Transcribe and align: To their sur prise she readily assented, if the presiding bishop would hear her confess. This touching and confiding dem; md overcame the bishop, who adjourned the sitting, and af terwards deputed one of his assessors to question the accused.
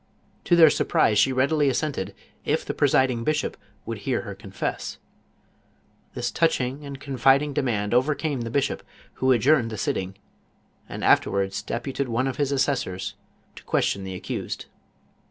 To 0.45 0.55
their 0.55 0.71
sur 0.71 0.85
prise 0.85 1.19
she 1.19 1.31
readily 1.31 1.69
assented, 1.69 2.15
if 2.43 2.65
the 2.65 2.73
presiding 2.73 3.23
bishop 3.23 3.55
would 3.85 3.99
hear 3.99 4.21
her 4.21 4.33
confess. 4.33 4.97
This 6.15 6.31
touching 6.31 6.83
and 6.83 6.99
confiding 6.99 7.53
dem; 7.53 7.67
md 7.67 7.93
overcame 7.93 8.41
the 8.41 8.49
bishop, 8.49 8.81
who 9.21 9.31
adjourned 9.31 9.69
the 9.69 9.77
sitting, 9.77 10.15
and 10.89 11.03
af 11.03 11.21
terwards 11.21 11.63
deputed 11.63 12.09
one 12.09 12.27
of 12.27 12.37
his 12.37 12.51
assessors 12.51 13.13
to 13.55 13.63
question 13.65 14.03
the 14.03 14.15
accused. 14.15 14.65